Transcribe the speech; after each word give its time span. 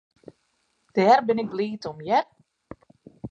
Dêr 0.93 1.19
bin 1.27 1.41
ik 1.43 1.49
bliid 1.53 1.81
om, 1.91 1.97
hear. 2.05 2.25